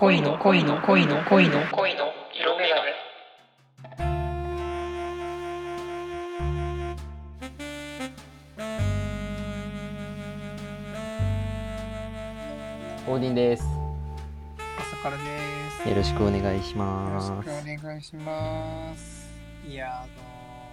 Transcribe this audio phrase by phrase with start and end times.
[0.00, 2.90] 恋の恋の恋の恋の恋の色眼鏡
[13.06, 13.64] オーディンです。
[14.78, 15.22] 朝からで
[15.82, 15.88] す。
[15.90, 17.26] よろしくお願いしよろます。
[17.26, 19.28] しくお願いします。
[19.68, 20.06] いや、あ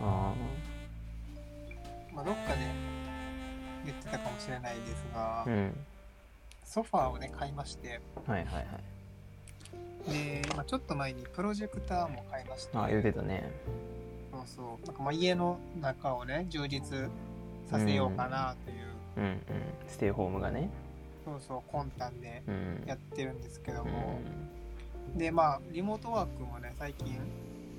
[0.02, 0.34] のあ
[2.16, 2.59] まあ、どっかで
[3.84, 5.78] 言ってたかもしれないですが、ーうん。
[6.64, 8.96] ソファーをね、買いまして、はいはいはい。
[10.07, 13.52] で、まあ、ちょっと前にプロジェクターも買いまして、あー、言うてたね。
[14.32, 17.10] そうそう、なんかまあ家の中をね、充実
[17.70, 18.78] させようかなという、
[19.18, 19.39] うんうん。
[19.88, 20.70] ステイホームがね。
[21.25, 22.84] そうそう、魂胆でうん。
[22.86, 24.20] やってるんですけどうも、
[25.14, 27.18] ん、で、まあ、リモートワークもね、最近、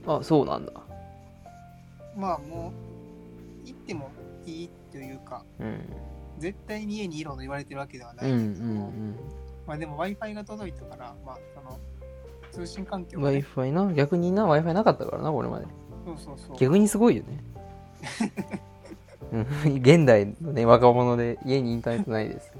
[0.06, 0.72] あ、そうなんだ。
[2.16, 2.72] まあも
[3.64, 4.10] う、行っても
[4.44, 5.80] いいというか、うん。
[6.38, 9.14] 絶対に家にいろと言われてるわけではなうんういんですけども、ん
[9.66, 11.78] まあでも Wi-Fi が届いたから、まあその
[12.58, 13.92] 通信環境ね、Wi-Fi な。
[13.92, 15.66] 逆にな、Wi-Fi なかったからな、これまで。
[16.04, 16.56] そうそうそう。
[16.56, 17.44] 逆にすごいよね。
[19.30, 19.46] うん
[19.78, 22.52] 現代のね、若者で家にインターネットないです。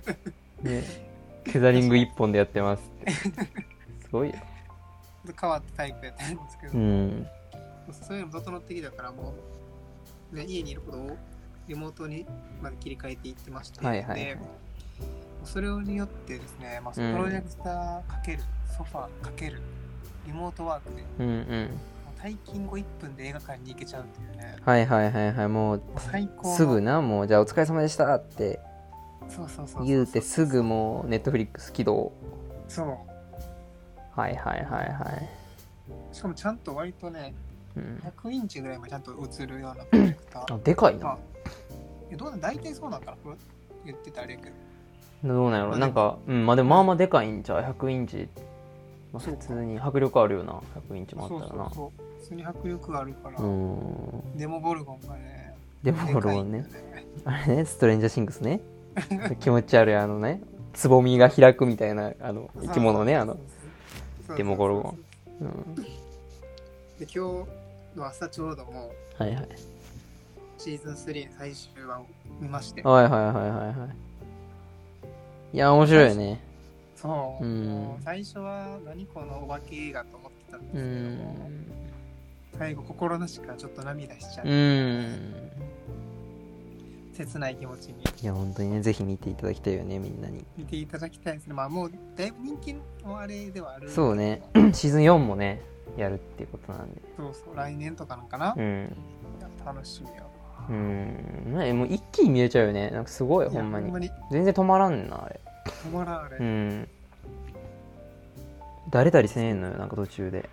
[0.62, 0.82] ね。
[1.44, 3.10] テザリング一本でやってますって。
[3.12, 3.30] す
[4.10, 4.34] ごいよ。
[5.40, 7.26] 変わったタイプやったんですけど、うん。
[7.92, 9.32] そういうの整ってきたからも
[10.32, 11.16] う、ね、家にいることを
[11.68, 12.26] リモートに
[12.60, 14.38] まで切り替えていってまして、はいはいはいで
[15.44, 18.42] それによってですね、まあ、プロジェクターかける、
[18.76, 19.60] ソファーかける
[20.26, 21.64] リモートワークでもうんうん。
[21.64, 21.70] う
[22.20, 24.56] 退勤後1分で映画館に行けちゃうっていうね。
[24.62, 25.48] はいはいはいはい。
[25.48, 26.56] もう、最高の。
[26.56, 28.60] すぐな、もう、じゃあお疲れ様でしたって。
[29.28, 32.12] そうそうそう言うてすぐもう、ネットフリックス起動。
[32.68, 32.88] そう。
[34.18, 36.14] はいはいはいはい。
[36.14, 37.34] しかもちゃんと割とね
[37.76, 40.54] うん、100インチぐらいまでちゃんと映るようなプロジェクター。
[40.54, 41.04] あ、でかいな。
[41.04, 41.18] まあ。
[42.10, 43.34] えどうなん大体そうなんかな？
[43.84, 44.56] 言ってたあれやけど
[45.24, 48.28] どうなんやろまあなんか、うん、まあでもまあまあでかいんちゃう ?100 インチ。
[49.12, 50.60] まあ、普通に迫力あるよな。
[50.90, 51.70] 100インチもあったらな。
[51.70, 54.36] そうそう普通に迫力があるから、うん。
[54.36, 58.60] デモボルゴンがねでもこれもでかいんだよね、ね あれね、ストレンジャーシングスね。
[59.40, 60.40] 気持ち悪い、あのね、
[60.72, 63.36] つぼみが開くみたいな、あの、生き物ね、あの。
[64.36, 64.98] デモゴルゴン
[65.40, 65.74] うん。
[65.74, 65.82] で
[67.00, 67.18] 今日
[67.96, 69.48] の朝ちょうどもうはいはい。
[70.58, 72.06] シーズン3最終話を
[72.40, 73.74] 見ましてはいはいはいはいはい。
[75.54, 76.40] いや、面白いよね。
[76.96, 80.86] そう、うん最初は何このお化け映画と思ってたんですうけど
[81.22, 81.66] も、ん。
[82.58, 85.50] 最後心なしかちょっと涙しちゃう、うん。
[87.12, 90.44] 切ない気持ちにいや、本当にね、ぜひ見ていただきたいよね、みんなに。
[90.56, 94.42] 見ていただきたいですねまあもうだいぶ人気のあれではあるそうね
[94.74, 95.60] シーズン4もね、
[95.96, 97.00] やるっていうことなんで。
[97.16, 98.96] そうそう来年とかなんかな、いうん。
[99.40, 100.28] や楽しみやわ
[100.68, 101.54] うん。
[101.58, 102.90] ね、もう一気に見れちゃうよね。
[102.90, 103.92] なんかすごい、ほんまに。
[104.00, 105.38] に全然止まらんな、あれ。
[105.64, 106.88] 止まらんあれ、うん。
[108.90, 110.48] 誰たりせえんのよ、なんか途中で。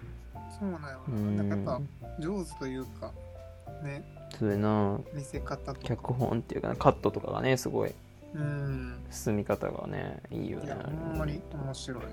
[0.60, 1.44] そうなんような。
[1.44, 1.66] なんん。
[1.66, 3.12] かやっぱ上手というか
[3.84, 4.04] ね
[4.38, 5.00] そうやな。
[5.14, 7.94] 見せ方とか脚本っていうか、カットとかがね、すごい。
[8.34, 10.76] うん進み方がね、いいよねいや。
[10.76, 12.08] ほんまに面白いあ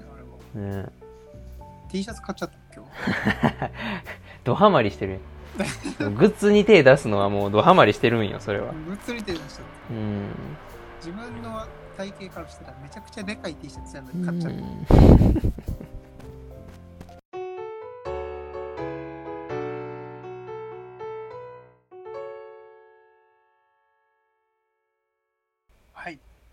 [0.57, 0.87] れもね
[1.89, 3.71] T シャツ買っちゃった今日
[4.43, 5.21] ドハマりしてる
[6.01, 8.73] やんグッズに手出すのはもうドハマりしてるんよ、それは。
[8.73, 10.25] 物理手でしたうん。
[10.97, 11.65] 自分の
[11.99, 14.59] 体型からしたらめちゃくちゃでかい T シャツやのに買っちゃった、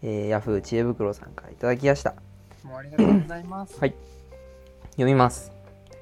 [0.02, 2.14] えー、ヤフー知恵袋さんからいただきました。
[2.64, 3.96] もうありがとうございますはい
[4.92, 5.52] 読みます。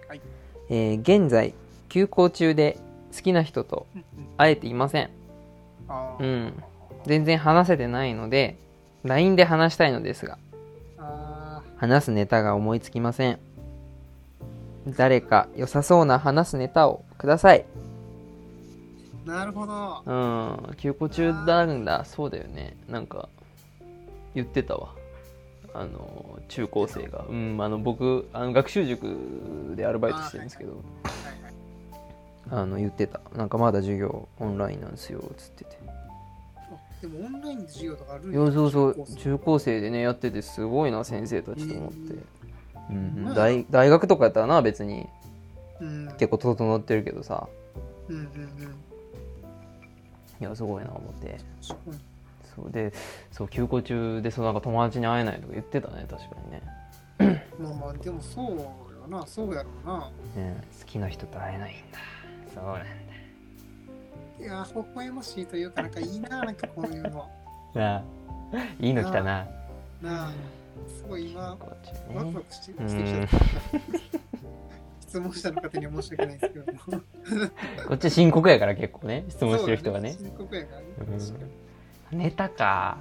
[0.08, 0.22] はい
[0.70, 1.54] えー現在、
[1.90, 2.78] 休校中で
[3.14, 3.88] 好きな人と
[4.38, 5.10] 会えていません。
[6.20, 6.54] うん。
[7.06, 8.62] 全然話せてないので、
[9.03, 10.38] LINE で話したいのですが、
[10.97, 13.40] あ話すネタが思いつきません。
[14.88, 17.66] 誰か良さそうな話すネタをください。
[19.25, 20.13] ーなるほどう
[20.72, 20.75] ん。
[20.75, 22.06] 休校中なんだ。
[22.06, 22.75] そうだよね。
[22.90, 23.30] なんか、
[24.36, 24.90] 言ってたわ。
[25.74, 27.25] あの、中高生が。
[27.30, 30.81] うん、あの、僕、あの学習塾でアルバイトしてるんですけど、
[32.51, 33.22] あの、言ってた。
[33.36, 35.80] なんかまだ授業オンラインなんですよ、つってて。
[37.03, 42.15] あでもオンラインで授業とかあるんいや、そうそう中高、生でね、やっててすごいな、先生たちと思って。
[42.89, 43.23] うん。
[43.23, 45.07] まあ大大学とかやったらな、別に。
[45.79, 46.07] うん。
[46.17, 47.47] 結構整ってるけどさ、
[48.09, 48.27] うんうんうん。
[50.41, 51.38] いや、すごいな、思って。
[52.55, 52.94] そうで、
[53.31, 57.44] そう、休校中で、そう、なんか友達に会えないとか言ってたね、確かにね。
[57.59, 59.25] まあまあでもそうよな。
[59.25, 60.11] そうやろうな。
[60.35, 62.00] ね好きな人と会えないんだ。
[62.53, 62.85] そうなんだ。
[64.44, 67.30] いや微笑ましいというかなんかいいななんかこういうの
[67.74, 68.04] なあ、
[68.80, 69.48] いいの来たな。
[70.01, 70.31] なあ
[70.88, 71.74] すごい今、ワクね
[72.13, 73.38] ワクしてうしてきちゃっんた。
[75.00, 76.80] 質問したの勝手に申し訳ないですけども。
[77.88, 80.88] こっち深刻やから結構ね質問してる人がねそうだ深刻やからね。
[82.12, 82.98] うんネタか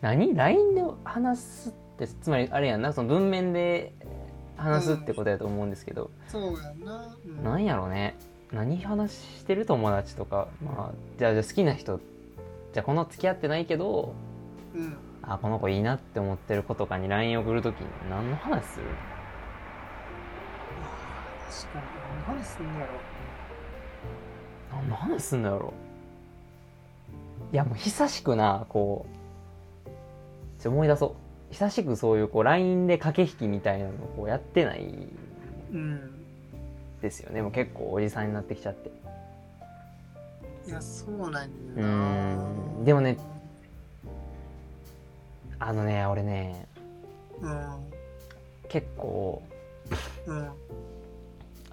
[0.00, 3.92] 何 ?LINE で話すってつまりあれやんなその文面で
[4.56, 7.16] 話すってことやと思うんですけど、そうやんな。
[7.24, 8.16] うんなんやろね
[8.52, 12.00] 何話してる友達とかまあじゃあじゃあ好きな人
[12.72, 14.14] じゃあこの付き合ってないけど
[14.74, 14.96] うん。
[15.24, 18.86] あこの子いいなって思ってる子とかに LINE 送るときに何の話する？
[21.48, 21.84] 確かに。
[22.26, 22.86] 何話すんやろ。
[24.72, 25.72] 何の話すんのやろ
[27.52, 29.06] いやもう久しくなこ
[29.86, 29.90] う
[30.60, 31.06] ちょ思い出そ
[31.50, 35.08] う久しくそういうこう LINE で駆け引きみたいなのをこうやってない
[35.72, 36.11] うん。
[37.02, 38.90] ですよねもう結構おじさんになってきちゃって
[40.66, 42.34] いや、そうなんうやな。
[42.36, 43.18] んでもね
[45.58, 46.66] あのね俺ね
[47.40, 47.66] うん。
[48.68, 49.42] 結構
[50.26, 50.48] うん。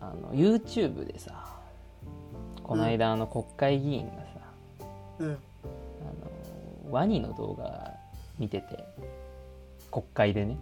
[0.01, 1.45] あの YouTube でさ
[2.63, 4.87] この間あの国会議員がさ、
[5.19, 5.29] うん。
[5.29, 5.31] あ
[6.87, 7.93] のワニの動画
[8.39, 8.83] 見てて
[9.91, 10.57] 国会でね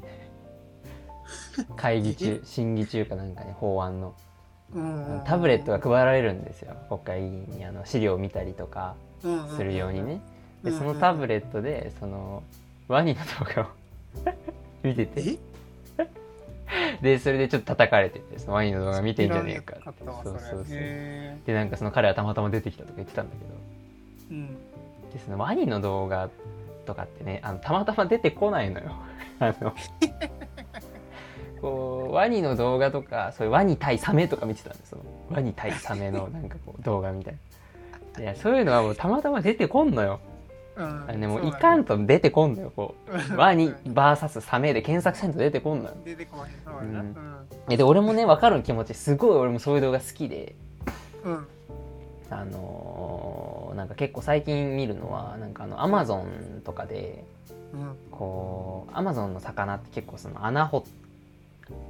[1.77, 4.26] 会議中審議中かなんかね法案のうん。
[5.25, 6.75] タブレットが配られるんですよ。
[6.89, 8.95] 国会議員にあの資料を見たりとか
[9.55, 10.21] するようにね。
[10.63, 12.43] でそのタブレットでその
[12.87, 13.65] ワニの動画を
[14.83, 15.21] 見てて。
[15.21, 15.37] え？
[17.01, 20.65] でそれでちょっと叩かれててそのワニの動画見てんじゃねえかったわそうそうそう。
[20.69, 23.53] へでなんかその彼はたまたま出てきたとか言ってたんだけど。
[24.31, 24.47] ーうん。
[25.13, 26.29] でそのワニの動画
[26.85, 28.91] とかってねあのたまたま出てこないのよ。
[29.39, 29.73] あの
[31.61, 34.99] こうワニの動画とかそういうワニ対サメとか見てたんですよ。
[35.29, 37.33] ワニ対サメの なんかこう動画みたい
[38.15, 38.23] な。
[38.23, 40.19] いやそういうのはもうたまたま出てこんのよ。
[40.75, 42.95] うんあのねもいかんと出てこんのよこ
[43.31, 43.35] う。
[43.35, 45.91] ワニ VS サメで検索せんと出てこんのよ。
[46.05, 46.51] 出てこない。
[46.63, 46.75] そう。
[46.75, 47.75] ううん。
[47.77, 50.55] で俺もね分かる気持ちすごい俺もそういう動画好きで。
[51.23, 51.47] うん。
[52.29, 57.23] あのーなんか結構最近見るのはなんかあのアマゾンとかで
[57.73, 57.95] うん。
[58.11, 60.83] こうアマゾンの魚って結構その穴掘っ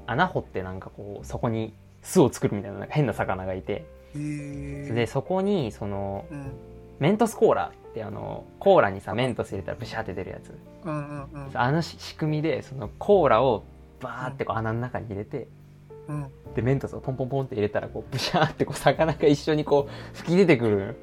[0.05, 3.85] 穴掘ってなんかこうそこに巣を作るみたいななんか変な魚がいて
[4.15, 6.51] でそこにそのうん。
[6.99, 10.51] メントスコーラってあのコーラにさメントス入れたらブシャーって出るやつ
[10.83, 11.51] うんうんうん。
[11.53, 13.63] あのし仕組みでそのコーラを
[13.99, 15.47] バーってこう穴の中に入れて
[16.07, 16.27] うん。
[16.55, 20.95] でメントスをポンポンポンって入れたらこうブシャーってこう魚が一緒にこう吹き出てくる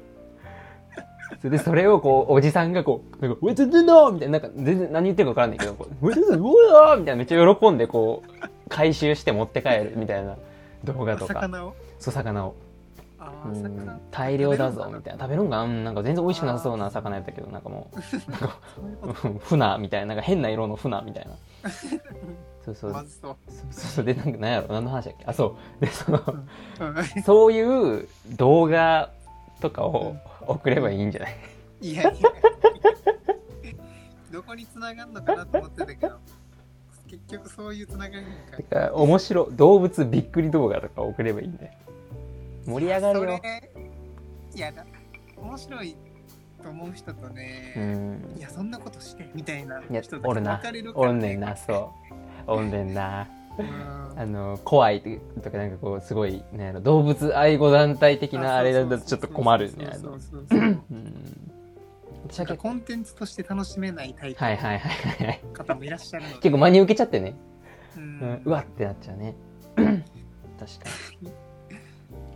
[1.39, 10.35] それでそれをこうおじさんがこう「なんかウェツドゥノー!」みたいななんか全然何言ってるか分からんないけどこう「ウェツドゥノー!」みたいなめっちゃ喜んでこう回収して持って帰るみたいな
[10.83, 11.33] 動画とか。
[11.33, 11.75] 魚を？
[11.99, 12.55] そう魚を。
[14.11, 15.23] 大量だぞみたいな。
[15.23, 17.97] 食べるんかなうんなんか全然美味しくなさそうな魚やったけどなんかもう
[18.31, 18.59] なんか
[19.45, 21.69] 船みたいななんか変な色の船みたいな。
[22.65, 22.93] そうそう。
[22.93, 23.05] そう。
[23.09, 23.35] そう
[23.71, 24.05] そう。
[24.05, 24.67] でなんか何やろ？
[24.73, 25.25] 何の話だっけ？
[25.25, 25.85] あそう。
[25.85, 27.03] でそのうん。
[27.23, 28.07] そういう
[28.37, 29.09] 動画
[29.61, 31.35] とかを送ればいいんじゃない？
[31.81, 32.29] いやいや。
[34.31, 36.17] どこに繋がんのかなと思ってたけど、
[37.27, 38.57] 結局そういう繋がりなんか。
[38.57, 38.63] て。
[38.63, 41.71] か面白動物びっくり動画とか送ればいいんだよ
[42.65, 43.41] 盛り上がるよ。
[44.55, 44.85] いやだ、
[45.37, 45.95] 面白い
[46.63, 48.37] と思う人とうね、ん。
[48.37, 51.55] いや、そんなことして、みたいないや人とおるな分かれるからおんねんな。
[51.55, 51.91] そ
[52.47, 52.51] う。
[52.51, 53.27] おんねんな。
[53.57, 53.95] うん。
[54.17, 55.01] あの怖い
[55.43, 60.17] とかなんかこうすごいね動物愛護団体的なあれだとちょっと困るねあの
[62.57, 64.89] コンテンツとして楽しめないタイプのはいはいは
[65.23, 67.35] いはい方もいらっしゃるので、結構真に受けちゃってね、
[67.97, 68.19] ううん。
[68.19, 69.35] ん、うわってなっちゃうね。
[69.75, 70.03] 確か
[71.21, 71.31] に。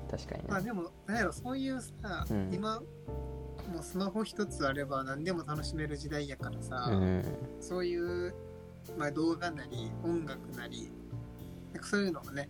[0.09, 0.47] 確かにね。
[0.49, 2.53] まあでも、なんやろ、そういうさ、うん。
[2.53, 7.23] 今、もうスマホ一つあれば何でも楽しめる時代やからさ、うん。
[7.59, 8.33] そういう、
[8.97, 10.91] まあ、動画なり音楽なり
[11.73, 12.49] なんかそういうのもね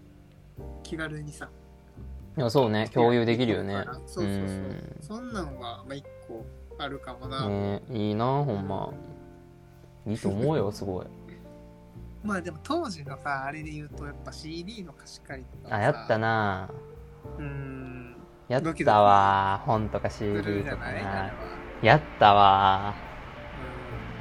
[0.84, 1.50] 気軽にさ
[2.38, 3.84] いやそうね共有できるよね。
[4.06, 4.98] そうそうそう、うん。
[5.02, 6.46] そんなんはまあ一個
[6.84, 8.90] あるかもな、ねいいなほんま。
[10.08, 11.06] いいと思うよ すごい。
[12.24, 16.70] まあでも当時のさあれで言うとやっぱ CD の貸し借りとかあやったな。
[17.38, 18.16] うん。
[18.48, 19.62] やったわ。
[19.66, 20.86] 本とかす CD とか。
[21.82, 22.96] やったわ。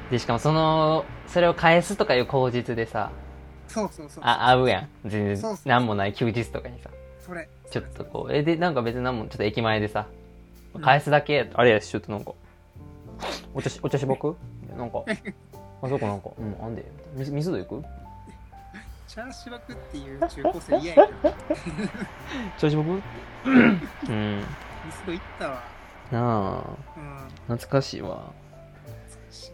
[0.09, 3.11] でしかもそのそれを返すとかいう口実でさ。
[3.23, 3.29] うん
[3.69, 4.23] そうそうそう。
[4.25, 4.89] あ合うやん。
[5.05, 5.57] 全然。
[5.65, 6.89] 何もない休日とかにさ。
[7.19, 7.47] それ。
[7.69, 8.33] ちょっとこう。
[8.33, 10.07] えでなんか別に何もちょっと駅前でさ。
[10.73, 10.81] うん。
[10.81, 12.33] 返すだけ、あれやしちょっとなんか
[13.53, 14.35] お茶しお茶しぼく？
[14.77, 15.03] なんか。
[15.81, 16.29] あそこなんか。
[16.37, 16.85] うんあんで。
[17.15, 17.85] 水水道行く？
[19.07, 21.35] チャーシュバクっていう中高生嫌やけど
[22.59, 22.87] 茶しぼく？
[23.47, 23.51] う
[24.11, 24.37] ん。
[24.39, 25.63] ミスド行ったわ？
[26.11, 26.63] なあ。
[26.97, 27.55] うん。
[27.55, 28.31] 懐かしいわ。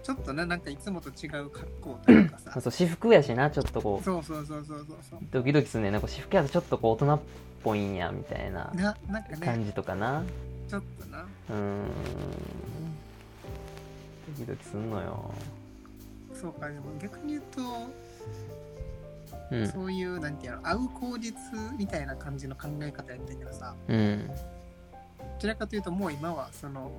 [0.03, 2.51] ちょっとななんかいつもと違う格好というかさ。
[2.59, 4.03] そうそう私服やしなちょっとこう。
[4.03, 5.91] そうそうそうそうそうドキドキすんねん。
[5.93, 7.19] なんか私服やとちょっとこう大人っ
[7.63, 9.37] ぽいんやみたいなななんかね。
[9.39, 10.23] 感じとかな。
[10.67, 11.21] ちょっとな。
[11.21, 11.85] うーん
[14.39, 15.33] ドキドキすんのよ。
[16.33, 17.61] そうかでも逆に言うと、
[19.51, 19.67] うん。
[19.67, 21.35] そういうなんていうの会う口実
[21.77, 23.75] みたいな感じの考え方やったけどさ。
[23.87, 24.27] うん。
[24.27, 24.33] ど
[25.39, 26.91] ちらかというともう今はその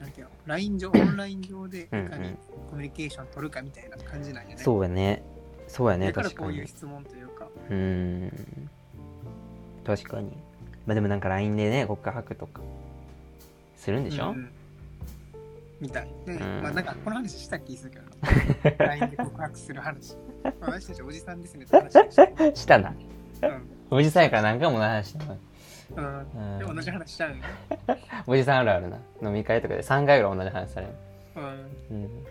[0.00, 2.12] なんていうの LINE 上オンライン上でいかにうん。
[2.12, 2.38] うん
[2.70, 4.62] コミュニケーション取るかみたいな感じなんやね。
[4.62, 5.22] そうやね。
[5.68, 6.48] そうやねだから確かに。
[6.48, 7.46] こういう質問というか。
[7.70, 8.70] うーん。
[9.84, 10.30] 確かに。
[10.86, 12.60] まあでもなんか LINE でね告白とか
[13.76, 14.50] するんでしょ、うんうん
[15.84, 16.08] みたい。
[16.24, 16.62] で、ん。
[16.62, 18.04] まあなんかこの話した気するけど。
[18.78, 20.16] な LINE で告白する話。
[20.60, 22.90] 私たちおじさんですねって話をしてしたな。
[22.90, 23.68] うん。
[23.90, 25.38] おじさんやから何回も話したの。
[25.96, 26.54] うん。
[26.54, 26.58] うん。
[26.58, 27.44] で同じ話しちゃうんよ
[28.26, 28.98] おじさんあるあるな。
[29.22, 30.92] 飲み会とかで3回ぐらい同じ話される。
[31.36, 31.44] うん。
[31.90, 32.24] うん。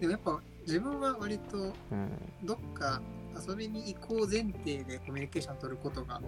[0.00, 2.10] でもやっぱ自分は割とうん。
[2.42, 3.00] どっか
[3.48, 6.20] 遊びに行こう前提でコミュニケーション取ることが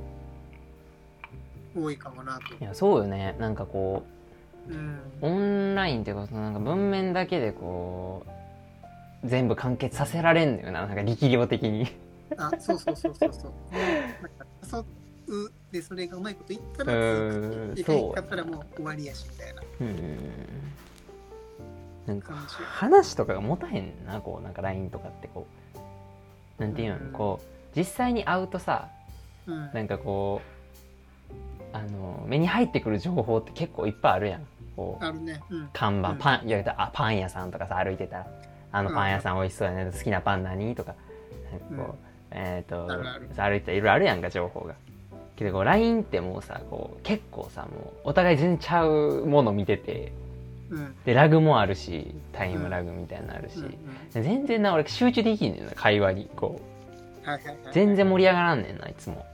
[1.77, 2.55] 多いかもなと。
[2.55, 2.65] い。
[2.65, 3.35] やそうよね。
[3.41, 4.15] なんかこうん。
[4.24, 4.24] う
[5.21, 8.25] オンラインっていうかそのなんか文面だけでこ
[9.25, 11.87] う全部完結させられんのよななんか力量的に
[12.37, 13.53] あ、そうそうそうそうそう。
[13.73, 14.89] なんか
[15.73, 17.75] でそれがうまいこと言ったらうん続く。
[17.75, 20.19] で、そうかったらもう終わりやしみたいなうん
[22.07, 22.35] なんか。
[22.35, 25.47] 話とかが持たへんなこうなんか LINE とかってこ
[26.59, 28.89] うなんていうの、うんこう実際に会うとさ
[29.47, 29.71] うん。
[29.73, 30.55] なんかこう
[31.73, 35.41] あの目に入ってくる情報って結構いっぱいあるやんこうあるね。
[35.51, 35.69] うん。
[35.73, 36.19] 看板うん。
[36.19, 38.27] パンいやあパン屋さんとかさ歩いてたら
[38.73, 39.91] あのパン屋さん美味しそうやね。
[39.93, 40.95] 好きなパン何とか。
[41.77, 41.97] こう、
[42.33, 43.29] えっ、とあるある。
[43.37, 44.75] 歩いてたらいろいろあるやんか情報が。
[45.37, 50.13] けどこう LINE ってもうさこう結構さもうお互い全然ちゃうもの見てて。
[50.71, 50.95] うん。
[51.05, 53.63] でラグもあるしタイムラグみたいなのあるし、
[54.11, 56.31] 全然な俺集中できんねんな会話に。
[56.35, 56.61] こ
[57.25, 57.29] う。
[57.29, 57.57] はいはいはい。
[57.73, 59.25] 全然盛り上がらんねんないつも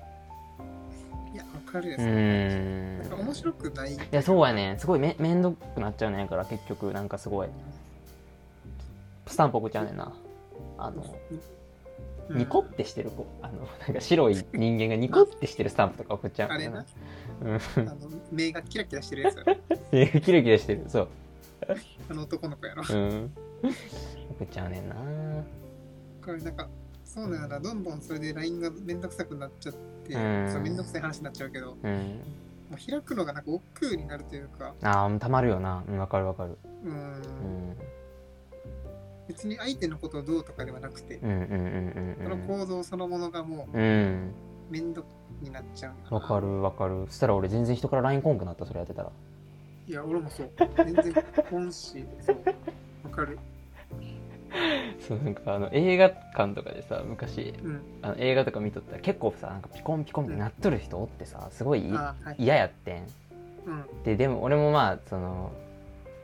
[1.71, 1.97] かるよ。
[1.99, 2.99] うーん。
[2.99, 3.93] なんか面白くない。
[3.95, 4.73] いやそうやね。
[4.73, 6.93] んすごいめめんどくなっちゃうねんから結局。
[6.93, 7.49] なんかすごい。
[9.27, 10.13] スタンプ送っちゃうねんな。
[10.79, 11.05] あの
[12.31, 12.39] うん。
[12.39, 13.27] ニコってしてる子。
[13.43, 16.51] あのなんか白い人間がニコってしてるスタンプとか送っちゃう。
[16.51, 16.85] あれな。
[17.43, 17.55] うん。
[17.55, 17.97] あの、
[18.31, 19.37] 目がキラキラしてるやつ。
[19.37, 19.57] やろ。
[19.93, 20.85] えキラキラしてる。
[20.89, 21.09] そう。
[22.09, 22.85] あの男の子やろ。
[22.89, 23.33] うん。
[24.31, 24.95] 送っちゃうねんな。
[26.25, 26.69] これなんか、
[27.13, 29.75] そうなんやな、どんどんそれで LINE がめんどくさくなっちゃっ
[30.07, 30.53] て、うん。
[30.53, 32.21] そうめんどくさい話になっちゃうけど、もうん。
[32.73, 35.83] う開くのがなんか億劫になるというか、あーたまるよな。
[35.89, 36.57] うんわかるわかる。
[36.85, 37.77] うん、うん。
[39.27, 45.07] 別に相手のことをどうとかではなくて、うんうんうんその構造そのものがもうめんどく
[45.41, 47.07] になっちゃうわかるわかる。
[47.09, 49.11] そしたら俺全然人から LINE こんくなったそれやってたら。
[49.89, 50.51] いや、俺もそう。
[50.77, 51.13] 全然
[51.51, 52.37] 本し、そう。
[53.03, 53.37] わかる。
[55.07, 57.81] そうなんかあの映画館とかでさ昔うん。
[58.03, 62.37] あの映画とか見とったら結構さなんかピコンピコンってなっとる人おってさすごいあはい。
[62.39, 63.07] 嫌やってん。
[63.67, 64.03] うん。
[64.05, 65.53] ででも俺もまあその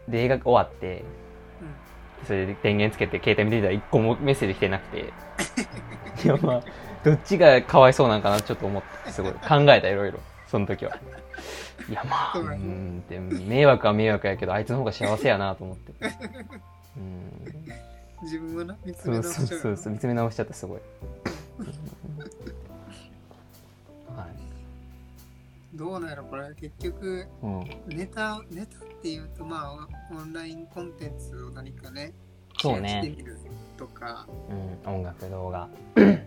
[0.08, 1.02] で映画終わって
[2.24, 5.12] それで電源つけて携帯見てたら一個もメッセージ来てなくて。
[6.24, 6.62] いやまあ
[7.04, 9.32] どっちがかわいそうなんかなちょっと思ってすごい。
[9.32, 9.38] 考
[9.72, 10.18] えたいろいろ。
[10.46, 10.96] その時は。
[11.88, 15.92] いやまあうんで迷惑は迷惑やけどあいつの方が幸せやなと思って。
[16.96, 17.66] う んうん。
[18.22, 20.80] 自分はな、見つそうそうめ直しちゃうよなそうそう見つめ直しちゃったすごい、
[24.16, 24.28] はい
[25.76, 26.54] どうなろ、これ。
[26.54, 32.14] 結局、うん、ネタ、ネタっていうと、まあ、オンラインコンテンツを何かね、
[32.58, 33.14] そうね、
[33.76, 34.26] とか、
[34.84, 36.22] うん、音楽動画うん。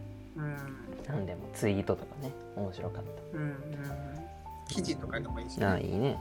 [1.07, 3.03] なんでもツイートとかね面白かっ
[3.33, 3.41] うん。
[3.41, 3.55] うん。
[4.67, 6.17] 記事とかでもいいしたなあいいね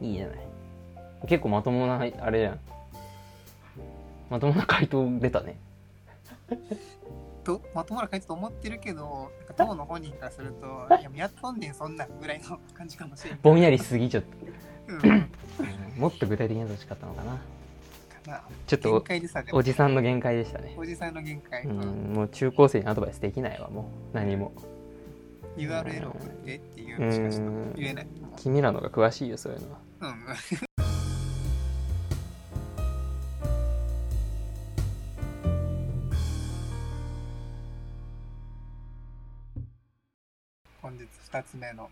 [0.00, 0.06] うん。
[0.06, 0.38] いいじゃない
[1.26, 2.60] 結構まともなあれじゃん
[4.30, 5.58] まともな回答出たね
[7.44, 10.66] とまともな感じと思ってるけど、当の本人からすると、
[10.98, 13.38] いや、やっとんねん、そんなんぐらいの感じかもしれん。
[13.42, 14.24] ぼんやりしすぎちゃっ
[14.88, 15.00] た、うん。
[15.00, 17.38] かうんもっと具体的にやってほしかったのかな
[18.26, 18.42] な。
[18.66, 19.04] ちょっと
[19.52, 21.64] おじさんの限界でしたねおじさんの限界。
[21.64, 24.52] うんもう中高生にアドバイスできないわもう何も
[25.56, 28.06] URL 送ってっていうしかちょっんと言えない。
[28.36, 30.73] 君らのが詳しいよそういうのはうん。
[41.34, 41.90] 2つ目の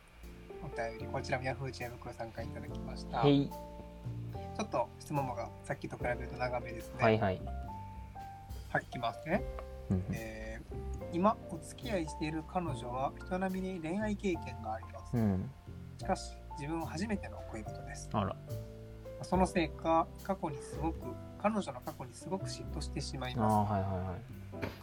[0.63, 1.73] お便り、こちらも Yahoo!
[1.73, 3.23] 知恵袋さんからいただきました。
[3.23, 7.03] ちょっと質問がさっきと比べると長めですね。
[7.03, 7.41] はいはい、
[8.69, 9.43] はい、いきますね。
[9.91, 10.53] うんえー
[11.13, 15.17] 今、お付き合いしている彼女は人並みに恋愛経験があります。
[15.17, 15.51] うん、
[15.99, 18.09] しかし、自分は初めての恋人です。
[18.15, 18.35] あら
[19.25, 20.99] そのせいか、過去にすごく
[21.41, 23.73] 彼女の過去にすごく嫉妬してしまいます。
[23.73, 24.21] はいはいはい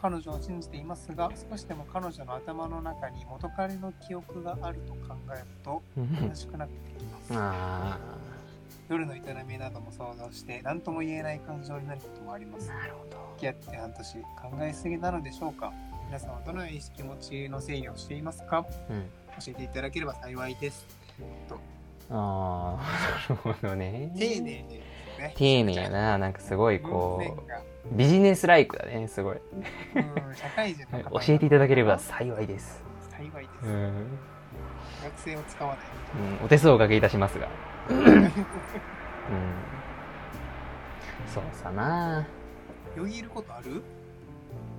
[0.02, 7.32] 彼女を信じていますが、少しでも彼女の頭の中に元彼の記憶があると考えると悲しくなってきます。
[7.32, 7.98] あ
[8.90, 12.74] 夜の営みなども想像して何とも言えない感情になることもありますあ。
[12.74, 14.22] なるほど付き合って半年考
[14.62, 15.72] えすぎなのでしょうか
[16.08, 18.66] 皆さんはどのように気持ちの整理をしていますか？
[18.90, 19.02] うん
[19.42, 20.86] 教えていただければ幸いです。
[22.10, 24.12] ああなるほどね。
[24.16, 24.82] 丁寧で
[25.16, 25.34] すね。
[25.36, 26.18] 丁寧やな。
[26.18, 29.38] なんかすごいこうビジネスライクだねすごい、う
[30.30, 32.82] ん、社会人の方 教えていただければ幸いです。
[33.10, 33.66] 幸いです。
[33.66, 33.92] うん、
[35.04, 35.78] 学生を使わない。
[36.38, 37.48] うん、お手数をおかけいたしますが。
[37.90, 38.30] うん。
[41.32, 42.26] そうさな。
[42.96, 43.82] よぎることある？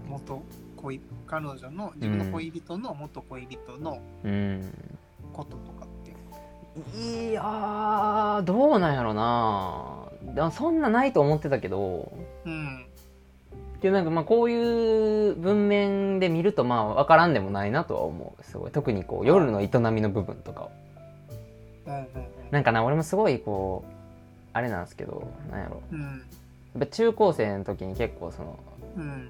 [0.08, 0.44] 元
[0.76, 4.74] 恋彼女の自分の恋人の元恋人のうん。
[5.32, 5.88] こととか。
[6.96, 10.52] いやーどうなんやろな。
[10.52, 12.12] そんなないと思ってたけど。
[12.46, 12.86] うん。
[13.82, 18.44] けどなんかまあこういう文面で見るとまあ分からんでもないなとは思う。
[18.44, 18.72] すごい。
[18.72, 20.72] 特にこう夜の営みの部分とかを。
[21.88, 22.08] うんうんうん。
[22.52, 23.92] なんかな俺もすごいこう
[24.54, 25.28] あれなんですけど。
[25.50, 25.82] なんやろ。
[25.92, 26.02] うん。
[26.02, 26.08] や
[26.78, 28.58] っぱ中高生の時に結構その
[28.96, 29.30] うん。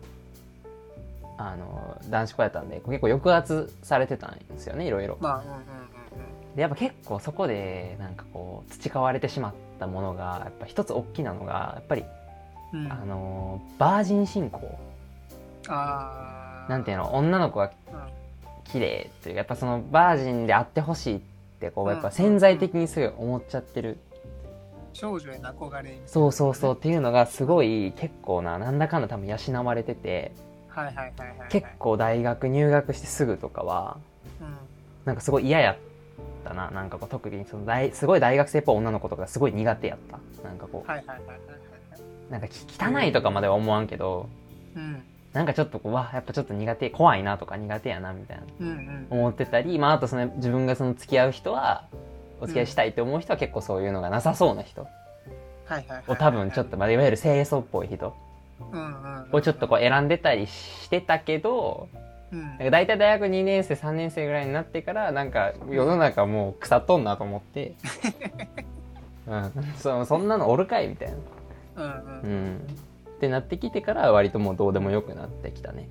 [1.38, 5.18] あの男子校やったんで結構抑圧されてたんですよねいろいろ。
[5.20, 6.01] まあ、うんうん
[6.56, 12.06] でやっぱ結構そこでなんかこう培われてしまったものがやっぱ一つ大きなのがやっぱり
[12.74, 12.92] うん。
[12.92, 14.78] あのバージン信仰
[15.68, 16.70] あー。
[16.70, 18.02] なんていうの女の子がうん。
[18.66, 21.20] 綺麗っていうかやっぱそのバージンであってほしいっ
[21.60, 21.92] てこううん。
[21.94, 23.98] やっぱ潜在的にすごい思っちゃってる。
[24.94, 26.08] 少女への憧れみたいな。
[26.08, 30.34] そうそうそうっていうのがすごい結構ななんだかんだ多分養われてて
[30.68, 31.50] はいはいはいはいはい。
[31.50, 33.98] 結構大学入学してすぐとかは
[34.42, 34.58] うん。
[35.06, 35.78] なんかすごい嫌やっ
[36.52, 41.38] たななんかこう特にその大すごい大学生っぽい女の子とかすごい苦手やったなんかこはいはいはいはいはい。
[42.30, 44.30] うなんかき汚いとかまでは思わんけど
[44.76, 45.04] うん。
[45.34, 49.08] なんかちょっとこうわやっぱちょっと苦手怖いなとか苦手やなみたいなうんうん。
[49.10, 51.86] 思ってたり、まあ、あとその自分がその付き合う人は
[52.42, 54.88] お付き合いしたいって思う人は結構そういうのがなさそうな人。
[56.08, 58.14] を多分ちょっと、まあ、いわゆる清楚っぽい人。
[59.32, 61.88] をちょっとこう選んでたりしてたけど
[62.32, 62.42] うん。
[62.42, 67.74] なんか大体大学2年生3年生ぐらいになってからなんか世の中もう腐っとんなと思って、
[69.28, 71.14] うん、そそんなのおるかいみたい
[71.76, 72.46] な、うんううん。
[72.56, 75.88] ん、ってなってきてから割ともうどうでもよくなってきたね。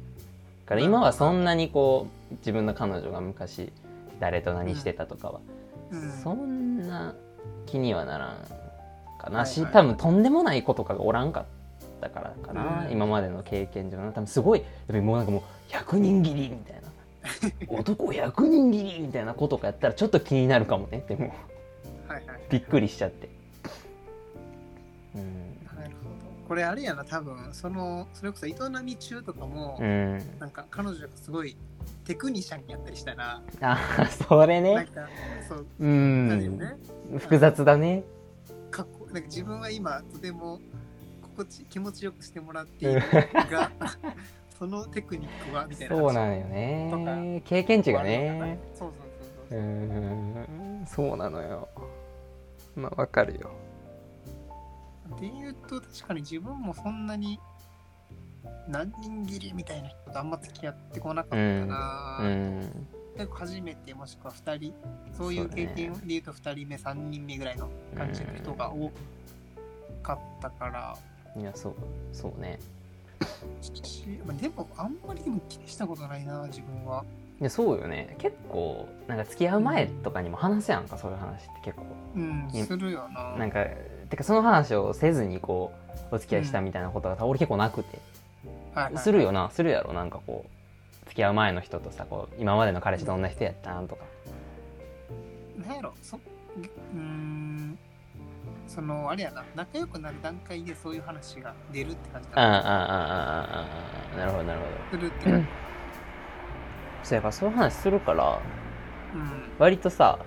[0.66, 3.72] だから今はそんなにこう自分の彼女が昔
[4.20, 5.40] 誰と何してたとかは。
[5.90, 6.10] うん。
[6.22, 7.14] そんな
[7.66, 8.36] 気にはならん
[9.18, 9.44] かな。
[9.46, 11.59] し、多分とんでもない子とかがおらんかった
[12.08, 12.92] からかな、うん。
[12.92, 16.90] 今までの経験上の多分すごいやっぱりもうなんかもう100人切りみたいな。
[17.68, 21.34] 男100人切りみたいな子とかやったらちょっと気になるかもねでも。
[22.08, 22.40] はいはい。
[22.50, 23.28] びっくりしちゃって。
[25.14, 25.58] うん。
[25.76, 26.48] なるほど。
[26.48, 27.36] これあれやな、多分。
[27.52, 30.38] その、それこそ営み中とかも、うん。
[30.38, 31.56] なんか彼女がすごい
[32.04, 34.88] テクニシャンやったりしたら、あそれね。
[35.78, 36.58] う、ん。
[36.58, 36.76] ね。
[37.18, 38.04] 複雑だね。
[38.70, 40.60] かっこなんか自分は今とても
[41.40, 43.02] 心地気持ちよくしてもらっている
[43.50, 43.70] が
[44.58, 45.96] そのテクニックはみたいな。
[45.96, 47.42] そうなんよね。
[47.46, 48.58] 経験値がね。
[48.74, 49.08] そうそう
[49.48, 50.86] そううそう、ん。
[50.86, 51.68] そうなのよ。
[52.76, 53.50] まあわかるよ。
[55.16, 57.40] っていうと確かに自分もそんなに
[58.68, 62.86] 何人切りみたいな人とあんま付き合ってこなかったな、うん。
[63.16, 64.74] 結構初めてもしくは2人
[65.16, 68.90] そういう経験で言うと2人目3人目ぐらいの感じの人が多
[70.02, 70.96] かったから、
[71.36, 71.74] いやそう
[72.12, 72.58] そうね。
[74.40, 77.04] でもあんまりでも気にしたことないな自分は。
[77.40, 78.16] いやそうよね。
[78.18, 81.84] 結構なんか付き合う前とかにも話せやんかそういう話って結構。
[82.16, 83.36] うんいするよな。
[83.36, 83.64] なんか
[84.08, 85.72] てかその話をせずにこ
[86.10, 87.98] うお付き合いしたみたいなことが俺結構なくて、
[88.74, 89.02] はいはいはい。
[89.02, 89.50] するよな。
[89.50, 89.92] するやろ。
[89.92, 94.04] なんかこう付き合う前の人とさこう今までの彼氏どんな人やったんとか。
[95.56, 97.39] なんやろそうーん
[98.72, 103.66] そのあれやな仲良くなる段階でそういう話が出るって感じあああああああ
[104.14, 104.98] あなるほどなるほど。
[104.98, 105.48] するって感じ。
[107.02, 108.40] そうやっぱそういう話するから
[109.14, 109.42] うん。
[109.58, 110.20] 割とさ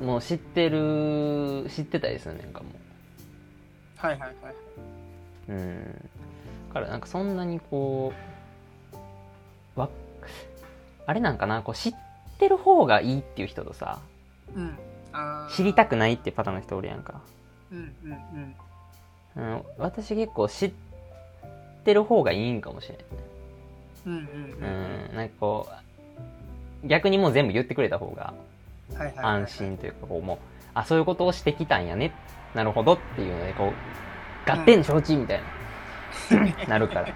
[0.00, 0.06] うん。
[0.06, 2.70] もう知ってる知ってたりするねんかも
[3.96, 4.54] はいはいはい。
[5.50, 6.10] うん。
[6.68, 8.12] だからなんかそんなにこ
[9.76, 9.88] うわ
[11.06, 11.94] あれなんかなこう知っ
[12.38, 14.00] てる方がいいっていう人とさ
[14.56, 14.76] うん。
[15.54, 17.20] 知りたくないっていうパターンの人おるやんか、
[17.72, 18.54] うんうん
[19.36, 19.54] うん。
[19.54, 20.72] うん、私結構知っ
[21.84, 22.98] てる方がいいんかもしれ
[24.06, 25.10] うんうんない、うん。
[25.10, 25.68] うん、なんかこ
[26.84, 28.34] う逆にもう全部言ってくれた方が。
[29.22, 30.38] 安心というかこうもう
[30.74, 32.12] あそういうことをしてきたんやね。
[32.54, 33.72] なるほどっていうのでこ
[34.46, 36.66] う合点承知みたいな。
[36.68, 37.08] なるから、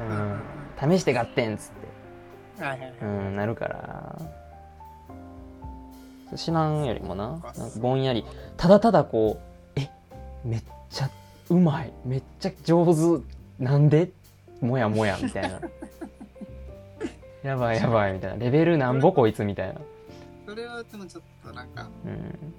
[0.00, 0.06] うん。
[0.08, 0.42] うん
[0.82, 2.64] うん、試して合点っつって。
[2.64, 2.94] はいはいはい。
[3.02, 4.18] うんなるから。
[6.36, 7.28] 知らんよりもな。
[7.28, 8.24] なんかぼんやり。
[8.56, 9.49] ただただこうえ
[10.44, 11.10] めっちゃ
[11.48, 11.92] うまい。
[12.04, 12.86] めっちゃ上
[13.18, 13.24] 手。
[13.58, 14.10] なんで？
[14.60, 15.60] もやもやみたいな。
[17.42, 18.44] やばいやばいみたいな。
[18.44, 19.12] レベルなんぼ？
[19.12, 19.80] こいつみたいな。
[20.46, 22.54] それはでもちょっとなんか、うん。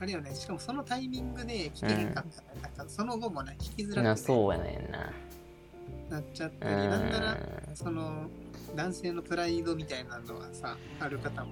[0.00, 5.12] あれよね、しかもそのタイミングで聞けへんかったら、なんかその後もね、聞きづらく、ね、なそうやねんな。
[6.10, 7.38] なっちゃっうたり、なんなら、ん
[7.74, 8.26] その
[8.74, 11.50] 男性のプライドみたいなのはさ、ある方も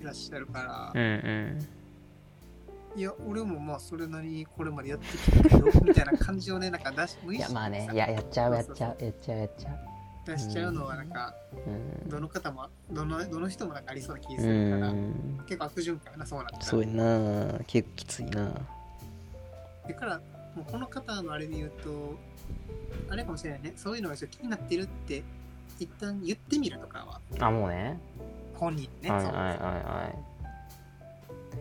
[0.00, 1.08] いらっしゃるから、うんう
[1.58, 1.66] ん
[2.94, 9.70] いや、俺もまあそれなりにこれまでやってきたけど、みたいな感じをね、なんか出し、無意識にいやまあねややっちゃうやっちゃうやっちゃうやっちゃ
[10.26, 11.34] 出しちゃうのはなんか、
[11.66, 12.08] ううん。
[12.08, 15.44] どの方も、どのどの人もなんかありそうな気がうするから、ん。
[15.46, 16.50] 結構悪循環やな、そうな。
[16.60, 17.58] そうやな。
[17.66, 18.52] 結構きついな。
[19.88, 20.20] だから、
[20.54, 22.16] もうこの方のあれで言うと、
[23.10, 25.24] あれかもしれないね、そういうのがちょっと気になってるって、
[25.80, 27.98] 一旦言ってみるとかは、あもうね。
[28.54, 30.12] 本人ね、はいはいはいは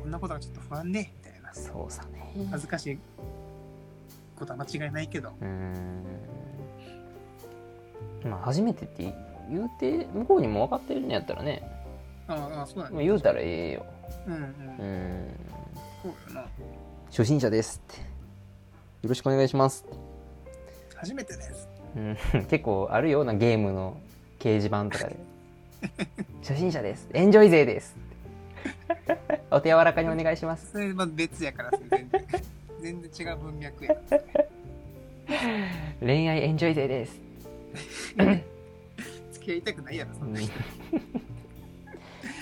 [0.03, 1.13] こんなことがちょっと不安ね、
[1.53, 2.47] そうさね。
[2.49, 2.99] 恥ずかしい
[4.37, 6.03] ことは間違いないけど、うーん。
[8.23, 9.13] まあ初めてって
[9.49, 11.61] 言うて向こうにも分かってるんやったらね。
[12.27, 13.03] ああ、そうだね。
[13.03, 13.85] 言うたらええよ。
[14.27, 14.39] うんうん。
[14.39, 14.85] うー
[15.25, 15.27] ん。
[16.01, 16.47] そうよな。
[17.09, 18.01] 初心者ですって。
[18.01, 19.83] よろしくお願いします
[20.95, 21.67] 初めてです。
[21.95, 22.17] うん。
[22.47, 23.97] 結構あるようなゲームの
[24.39, 25.17] 掲示板とかで。
[26.41, 27.09] 初心者です。
[27.13, 27.95] エンジョイ勢です
[29.51, 32.25] お手柔らかにお願いしますそれ別やから、全然。
[32.81, 33.95] 全然違う文脈や。
[35.99, 37.19] 恋愛エンジョイ勢です、
[39.33, 40.51] 付き合いたくないやろ、そんな人。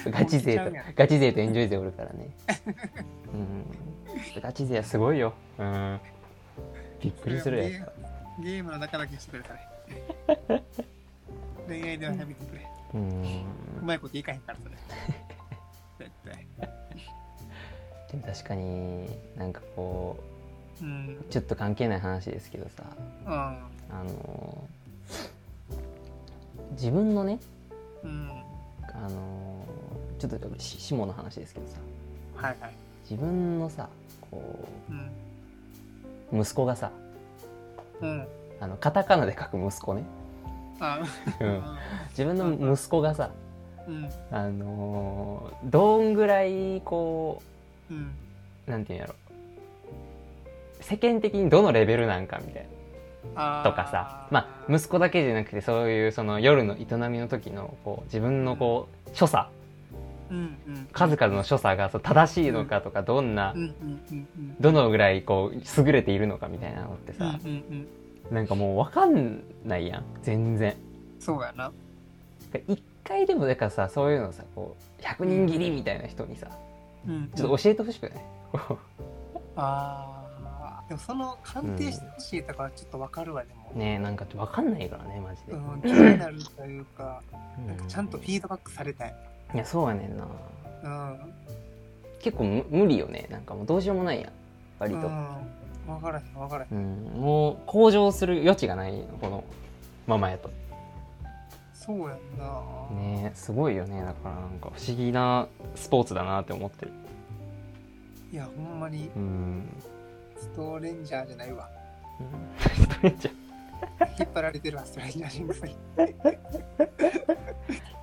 [0.06, 2.30] う んガチ勢とガチ勢とエンジョイ勢おるからね、
[3.34, 6.00] うん、ガチ勢はすごいよ、うん、
[7.02, 8.10] びっくりするやつ
[8.42, 10.64] ゲームの中だけしてくれたね。
[11.68, 12.66] 恋愛ではやめてくれ。
[12.94, 13.24] うん
[13.82, 14.76] うまいこといかへんから、それ。
[16.00, 16.39] 絶対。
[18.30, 20.18] 確かになんかこ
[20.82, 21.18] うん。
[21.20, 22.84] うちょっと関係ない話ですけどさ
[23.26, 23.34] うん。
[23.34, 23.60] あ
[24.04, 24.64] の
[26.74, 27.40] 自分のね
[28.04, 28.30] うん。
[28.94, 29.66] あの
[30.20, 31.78] ちょっとし下の話ですけどさ
[32.36, 32.72] はいはい。
[33.10, 33.90] 自分のさ
[34.30, 34.68] こ
[36.32, 36.92] う息子がさ
[38.02, 38.28] うん。
[38.62, 40.04] あのカタカナで書く息子ね、
[42.12, 43.32] 自分の息子がさ
[43.88, 44.10] うん。
[44.32, 47.59] あのどんぐらいこう
[47.94, 48.12] ん。
[48.68, 49.16] うなんていうんやろ
[50.82, 52.64] 世間的にどのレベルなんかみたい
[53.36, 59.48] なあとかさまあ息子だけじゃなくてそういうその夜の営みの時のこう自分のこう所作
[60.32, 60.88] うんうん。
[60.92, 63.70] 数々の所作がそう正しいのかとかどんなうんうん
[64.12, 64.56] うんうん。
[64.60, 67.40] どのぐらいこう優れているのかみたいなのってうんさ。
[68.32, 70.76] なんかもう分かんないやん全然
[71.20, 71.72] そうやな。
[72.68, 76.48] 一回でもだからさそういうのさこう100人切りみたいな人にさ
[77.08, 77.32] うん。
[77.36, 78.26] ちょっと教えてほしくない、
[79.56, 80.84] ああ。
[80.88, 83.72] でもその鑑定してほしいとかはちょっとわかるわ、でも。
[83.76, 87.22] ねえなんか分かんないからねマジで、うん、気になるというか、
[87.60, 89.16] うんなんかちゃんとフィードバックされたい。
[89.54, 90.28] いやそうやねんな
[90.84, 91.20] うん。
[92.20, 94.32] 結構む無理よねなんかもうどうしようもないやん
[94.80, 95.28] 割と、うん。
[95.88, 96.78] わからへん、わからへん。
[96.78, 99.44] うん、もう向上する余地がないのこの
[100.08, 100.50] ままやと
[101.90, 102.46] そうやんな。
[103.02, 104.00] ねえすごいよね。
[104.02, 106.92] だからなんか不思議なスポーツだなって思ってる。
[108.32, 109.68] いや、ほんまに、うん、
[110.40, 111.68] ストーレンジャーじゃないわ。
[113.02, 113.32] うん、じゃ
[114.20, 115.76] 引っ張られてるわ、ストレンジャーシングスに。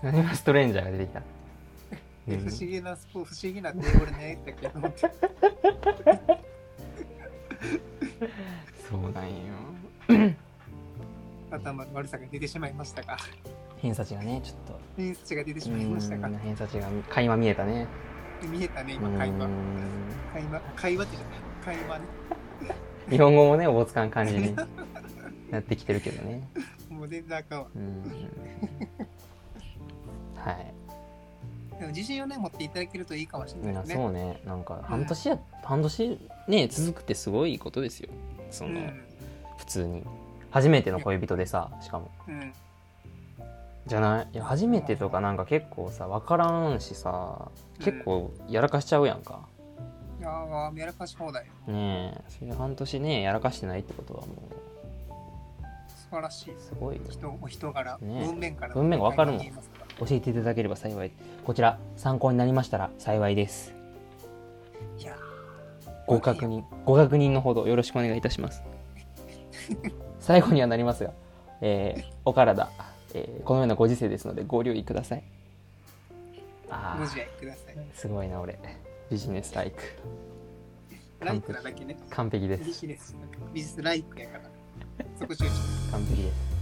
[0.02, 1.22] 何がストレンジャーが出てきた、
[2.26, 4.80] 不思議なスポ不思議なって俺ねだけど、
[8.90, 9.36] そうなんよ。
[11.52, 13.16] 頭の悪さが出てしまいましたが、
[13.86, 17.86] 偏差値がねちょっと偏差値が出てしまいましたがうん、偏差値が垣間見えたね
[18.42, 19.46] 見えたね、う今、会話。
[19.46, 19.50] ん
[20.34, 21.26] 会話、会話ってじゃ
[21.70, 21.76] ない。
[21.78, 22.04] 会話ね。
[23.08, 24.54] 日本語もねおぼつかん感じに
[25.50, 26.46] なってきてるけどね
[26.90, 27.68] もう全然あかんわ。
[27.74, 28.02] うん
[30.36, 30.74] はい
[31.78, 33.94] でも自信をね、持っていただけるといいかもしれないね。
[33.94, 38.10] そうねなんか半年や、半年ね続くってすごいことですよ
[38.50, 39.00] その、うん。
[39.58, 40.02] 普通に
[40.50, 42.52] 初めての恋人でさしかもうん。
[43.86, 44.28] じゃない？
[44.34, 49.46] いや初めてとかなんか結構さ分からんしさ結構やらかしちゃうやんか、
[50.18, 51.44] いやー、やらかし放題。
[51.66, 54.26] ねえそれ半年ねやらかしてないってことはも
[55.86, 56.54] 素晴らしい。
[56.54, 58.74] うすごい人、お人柄、ね文面から。
[58.74, 59.40] 文面がわかるもん。
[59.40, 59.50] 教
[60.10, 61.10] えていただければ幸い。
[61.44, 63.74] こちら参考になりましたら幸いです。
[64.98, 65.14] いや
[66.06, 68.62] ご確認ご確認のほどよろしくお願いいたします。
[70.20, 71.12] 最後にはなりますが、
[71.60, 72.68] えーお体、
[73.16, 75.24] えーこのようなご時世ですのでご留意ください。
[76.68, 77.74] あご自愛ください。
[77.74, 78.58] ーすごいな俺。
[79.10, 79.82] ビジネスライク。
[81.20, 81.96] ライクなだけね。
[82.10, 82.46] 完璧。
[82.46, 83.16] でビすジネス
[83.54, 84.42] ビジネスライクやから。
[85.18, 85.50] そこ集中。
[85.92, 86.56] 完璧です。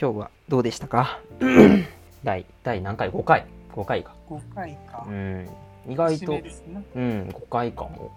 [0.00, 1.20] 今日はどうでしたか？
[2.24, 3.46] 第第何回？5回。
[3.74, 4.14] 5回か。
[4.28, 5.04] 5回か。
[5.06, 5.10] う。
[5.10, 5.48] ん
[5.88, 8.10] 意外と節目ですなうん5回かも。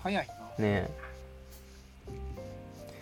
[0.00, 0.34] 早いな。
[0.64, 0.90] ね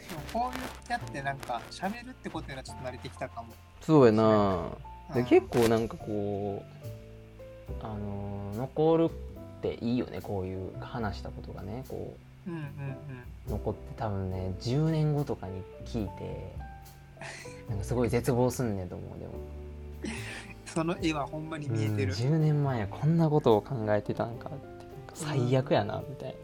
[0.08, 0.52] でもこ
[0.88, 3.48] うやってなんか喋るってことにはちょっと慣れてきたかも。
[3.80, 4.70] そうやな。
[5.14, 5.26] でうん。
[5.26, 6.62] 結構なんかこ
[7.68, 11.84] うあのー残るっていいよねこういう話したことがね。
[11.88, 12.66] こうんうんうん。
[13.48, 16.52] う残って多分ね10年後とかに聞いて
[17.68, 19.32] なんかすごい絶望すんねんと思うでも
[20.76, 22.12] その絵はほんまに見えてる。
[22.12, 26.34] うん10年前はこんなことを考えてたんかって最悪やなみたい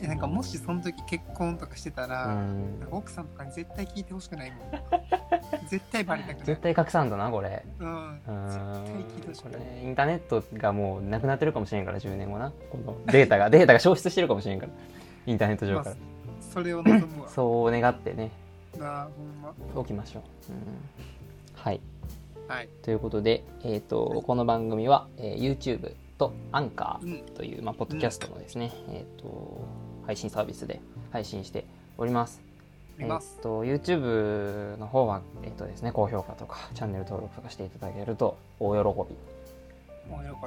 [0.00, 4.58] えなんかもしその時結婚とかしてたら、な、うん奥さんとかに絶対聞いてほしくないもん。
[5.70, 6.46] 絶対バレたくない。
[6.46, 8.14] 絶対隠さんとなこれうん。
[8.14, 9.60] う絶対聞いてほしくない。
[9.60, 14.72] んこれインターネットがもうなくなってるかもしれんから10年後なこのデータが データが消失してるかもしれんから
[15.24, 15.96] インターネット上から
[16.40, 17.28] それを望むわ。
[17.28, 18.32] そう願ってね
[18.76, 19.82] なあ、ほんま。
[19.84, 20.56] 起きましょう、うん
[21.54, 21.80] はい
[22.48, 22.68] はい。
[22.82, 27.10] ということで、えーとはいこの番組は、えー YouTube とアンカうん。
[27.14, 29.66] ーという、まあ、ポッドキャストのですね、えー、と
[30.06, 30.80] 配信サービスで
[31.10, 31.64] 配信して
[31.98, 32.40] おります
[32.98, 33.02] え。
[33.04, 39.16] ー、と YouTube の方は、えーとですね、高評価とかチャンネル登録とかしていただけると大喜び。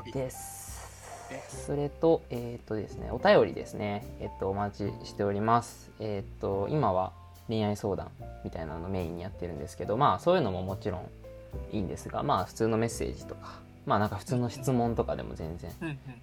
[0.05, 0.79] びです
[1.65, 7.11] それと,、えーとですね、お便りですね、えー、とお待ちしております、えー、と今は
[7.49, 8.09] 恋愛相談
[8.45, 11.09] みたいなのをメインにやってるんですけどまあそういうのももちろん
[11.71, 15.71] いいんですがまあ普通のメッセージとかまあなんか普通の質問とかでも全然。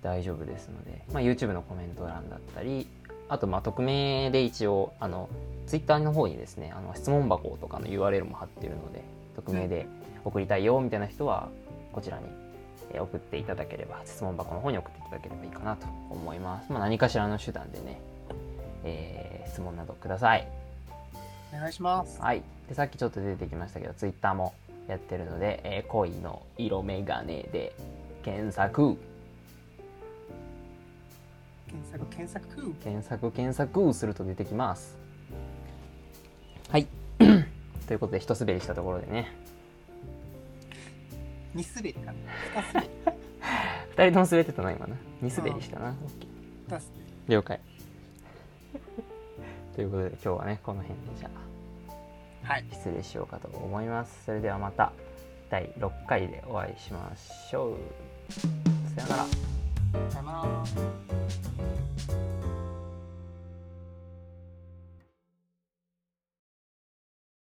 [0.02, 2.86] 大丈夫ですので、まあ、YouTube のコメント欄だったり
[3.28, 5.28] あとまあ匿名で一応あの
[5.66, 9.02] Twitter の方にですねあの質問箱とかの URL も貼ってるので
[9.34, 9.86] 匿名で
[10.24, 11.48] 送りたいよみたいな人は
[11.92, 12.24] こちらに
[12.92, 18.00] えー送っていただければ質問箱の方に送っていただければいいかなと思います、まあ、何かしらの手段でね、
[18.84, 20.46] えー質問などください
[21.54, 22.20] お願いします。
[22.20, 24.52] はいでさっきちょっと出てきましたけど Twitter も
[24.88, 27.74] やってるので、えー恋の色眼鏡で
[28.22, 28.96] 検索。
[31.66, 32.74] 検索、検索。
[32.82, 34.96] 検索検索すると出てきます。
[36.70, 36.86] はい。
[37.86, 39.32] ということで一滑りしたところでね。
[41.54, 42.12] 二滑りかな。
[42.12, 42.90] 二滑り。
[43.96, 44.96] 2人とも滑ってたな今な。
[45.22, 45.94] 2滑りしたな、
[47.28, 47.60] 了解。
[49.74, 51.55] ということで今日はねこの辺でじゃあ。
[52.72, 54.24] 失礼しようかと思います。
[54.24, 54.92] それではまた
[55.50, 57.76] 第6回でお会いしましょう。
[58.94, 59.26] さよなら。
[60.10, 61.75] さよなら。